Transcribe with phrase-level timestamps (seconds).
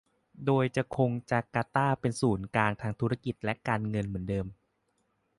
[0.45, 4.45] โดยจะคงจาการ์ตาเป็นศูนย์กลางทางธุรกิจและการเงินเหมือนเดิม